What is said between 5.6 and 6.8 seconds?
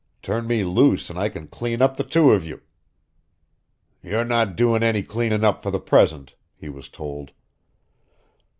for the present," he